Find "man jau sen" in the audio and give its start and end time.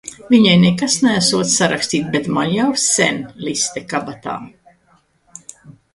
2.39-3.21